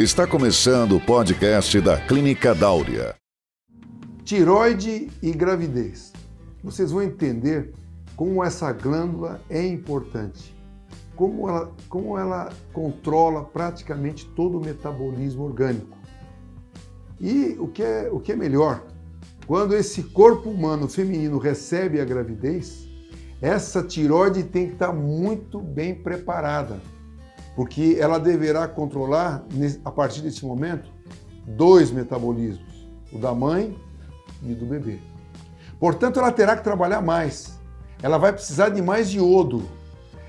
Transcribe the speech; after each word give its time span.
Está 0.00 0.26
começando 0.26 0.96
o 0.96 1.00
podcast 1.00 1.80
da 1.80 1.96
Clínica 1.96 2.52
Dáurea. 2.52 3.14
Tiroide 4.24 5.08
e 5.22 5.30
gravidez. 5.30 6.12
Vocês 6.64 6.90
vão 6.90 7.00
entender 7.00 7.72
como 8.16 8.42
essa 8.42 8.72
glândula 8.72 9.40
é 9.48 9.64
importante, 9.64 10.52
como 11.14 11.48
ela, 11.48 11.72
como 11.88 12.18
ela 12.18 12.52
controla 12.72 13.44
praticamente 13.44 14.26
todo 14.30 14.58
o 14.58 14.60
metabolismo 14.60 15.44
orgânico. 15.44 15.96
E 17.20 17.54
o 17.60 17.68
que 17.68 17.84
é, 17.84 18.08
o 18.10 18.18
que 18.18 18.32
é 18.32 18.36
melhor, 18.36 18.84
quando 19.46 19.76
esse 19.76 20.02
corpo 20.02 20.50
humano 20.50 20.88
feminino 20.88 21.38
recebe 21.38 22.00
a 22.00 22.04
gravidez, 22.04 22.88
essa 23.40 23.80
tiroide 23.80 24.42
tem 24.42 24.66
que 24.66 24.72
estar 24.72 24.92
muito 24.92 25.60
bem 25.60 25.94
preparada, 25.94 26.80
porque 27.54 27.96
ela 28.00 28.18
deverá 28.18 28.66
controlar, 28.66 29.44
a 29.84 29.90
partir 29.90 30.22
desse 30.22 30.44
momento, 30.44 30.90
dois 31.46 31.90
metabolismos, 31.90 32.88
o 33.12 33.18
da 33.18 33.34
mãe 33.34 33.76
e 34.42 34.54
do 34.54 34.66
bebê. 34.66 34.98
Portanto, 35.78 36.18
ela 36.18 36.32
terá 36.32 36.56
que 36.56 36.64
trabalhar 36.64 37.00
mais. 37.00 37.58
Ela 38.02 38.18
vai 38.18 38.32
precisar 38.32 38.70
de 38.70 38.82
mais 38.82 39.12
iodo. 39.12 39.62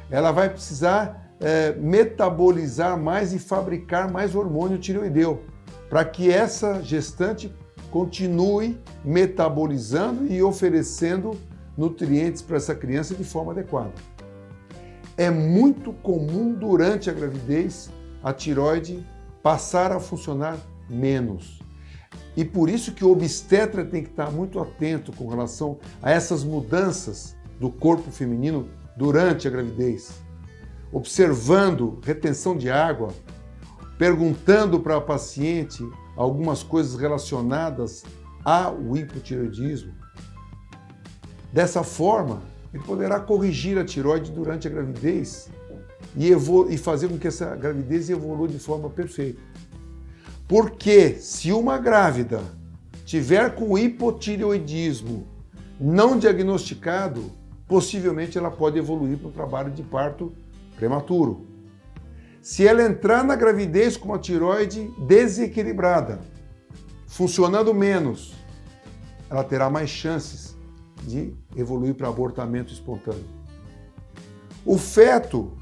Ela 0.10 0.32
vai 0.32 0.50
precisar 0.50 1.34
é, 1.40 1.74
metabolizar 1.74 2.98
mais 2.98 3.34
e 3.34 3.40
fabricar 3.40 4.12
mais 4.12 4.36
hormônio 4.36 4.78
tireoideu, 4.78 5.44
para 5.90 6.06
que 6.06 6.32
essa 6.32 6.82
gestante 6.82 7.54
continue 7.92 8.80
metabolizando 9.04 10.28
e 10.28 10.42
oferecendo 10.44 11.32
nutrientes 11.78 12.42
para 12.42 12.58
essa 12.58 12.76
criança 12.76 13.16
de 13.16 13.24
forma 13.24 13.52
adequada. 13.52 13.94
É 15.18 15.30
muito 15.30 15.94
comum 15.94 16.54
durante 16.54 17.10
a 17.10 17.14
gravidez 17.14 17.90
a 18.24 18.34
tiroide 18.34 19.06
passar 19.42 19.92
a 19.92 20.00
funcionar 20.00 20.58
menos. 20.90 21.60
E 22.36 22.44
por 22.44 22.70
isso 22.70 22.92
que 22.92 23.06
o 23.06 23.12
obstetra 23.12 23.86
tem 23.86 24.04
que 24.04 24.10
estar 24.10 24.30
muito 24.32 24.60
atento 24.60 25.14
com 25.14 25.30
relação 25.30 25.78
a 26.02 26.12
essas 26.12 26.44
mudanças 26.44 27.36
do 27.60 27.70
corpo 27.70 28.12
feminino 28.12 28.68
durante 28.98 29.48
a 29.48 29.52
gravidez, 29.52 30.12
observando 30.92 32.00
retenção 32.04 32.58
de 32.58 32.70
água, 32.70 33.14
perguntando 33.98 34.80
para 34.80 34.98
a 34.98 35.02
paciente 35.02 35.88
algumas 36.18 36.64
coisas 36.64 37.00
relacionadas 37.00 38.04
ao 38.44 38.96
hipotireoidismo. 38.98 39.94
Dessa 41.54 41.84
forma, 41.84 42.42
ele 42.76 42.84
poderá 42.84 43.22
corrigir 43.22 43.78
a 43.78 43.86
tiroide 43.86 44.30
durante 44.32 44.68
a 44.68 44.70
gravidez 44.70 45.50
e, 46.14 46.30
e 46.30 46.78
fazer 46.78 47.08
com 47.08 47.18
que 47.18 47.30
essa 47.30 47.56
gravidez 47.56 48.10
evolua 48.10 48.50
de 48.50 48.60
forma 48.60 48.90
perfeita. 48.90 49.40
Porque 50.46 51.12
se 51.14 51.54
uma 51.54 51.78
grávida 51.78 52.42
tiver 53.06 53.56
com 53.56 53.78
hipotireoidismo 53.78 55.26
não 55.80 56.20
diagnosticado, 56.20 57.32
possivelmente 57.66 58.38
ela 58.38 58.52
pode 58.52 58.78
evoluir 58.78 59.18
para 59.18 59.30
um 59.30 59.32
trabalho 59.32 59.72
de 59.72 59.82
parto 59.82 60.34
prematuro. 60.76 61.46
Se 62.42 62.68
ela 62.68 62.84
entrar 62.84 63.24
na 63.24 63.38
gravidez 63.38 63.96
com 63.96 64.10
uma 64.10 64.20
tiroide 64.20 64.92
desequilibrada, 65.08 66.20
funcionando 67.08 67.74
menos, 67.74 68.34
ela 69.30 69.46
terá 69.46 69.70
mais 69.70 69.90
chances 69.90 70.55
de 71.06 71.34
evoluir 71.56 71.96
para 71.96 72.08
abortamento 72.08 72.74
espontâneo. 72.74 73.26
O 74.66 74.78
feto 74.78 75.54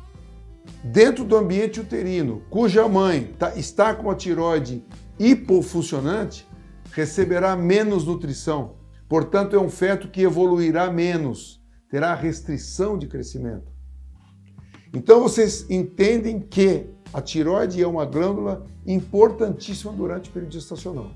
dentro 0.84 1.24
do 1.24 1.36
ambiente 1.36 1.80
uterino, 1.80 2.42
cuja 2.50 2.88
mãe 2.88 3.34
tá, 3.38 3.56
está 3.56 3.94
com 3.94 4.10
a 4.10 4.16
tiroide 4.16 4.84
hipofuncionante, 5.20 6.48
receberá 6.92 7.56
menos 7.56 8.06
nutrição. 8.06 8.76
Portanto, 9.08 9.56
é 9.56 9.60
um 9.60 9.70
feto 9.70 10.08
que 10.08 10.22
evoluirá 10.22 10.92
menos, 10.92 11.62
terá 11.90 12.16
restrição 12.16 12.98
de 12.98 13.08
crescimento. 13.08 13.72
Então, 14.94 15.22
vocês 15.22 15.70
entendem 15.70 16.40
que 16.40 16.88
a 17.14 17.22
tiroide 17.22 17.82
é 17.82 17.88
uma 17.88 18.06
glândula 18.06 18.66
importantíssima 18.86 19.92
durante 19.92 20.30
o 20.30 20.34
período 20.34 20.54
gestacional. 20.54 21.12